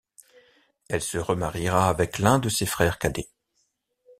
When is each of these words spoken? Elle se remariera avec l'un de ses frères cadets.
Elle 0.89 1.03
se 1.03 1.19
remariera 1.19 1.87
avec 1.87 2.17
l'un 2.17 2.39
de 2.39 2.49
ses 2.49 2.65
frères 2.65 2.97
cadets. 2.97 3.29